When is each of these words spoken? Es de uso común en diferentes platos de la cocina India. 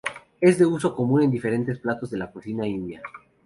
Es 0.41 0.57
de 0.57 0.65
uso 0.65 0.95
común 0.95 1.21
en 1.21 1.29
diferentes 1.29 1.77
platos 1.77 2.09
de 2.09 2.17
la 2.17 2.31
cocina 2.31 2.67
India. 2.67 3.03